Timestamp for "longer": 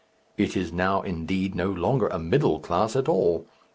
1.69-2.07